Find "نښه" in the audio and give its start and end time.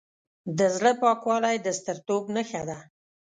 2.35-2.61